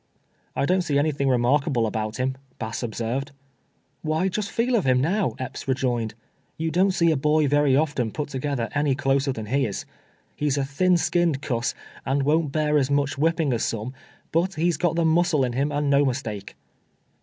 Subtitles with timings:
[0.55, 3.31] "I don't see anything remarkable about him," Bass observed."
[4.01, 6.15] Why, just feel of him, now," Epps rejoined."
[6.57, 9.85] You don't see a boy very often put together any closer than he is.
[10.41, 13.93] lie's a thin skin'd cuss, and won't bear as much whipping as some;
[14.31, 16.55] but he's got the muscle in him, and no mistake.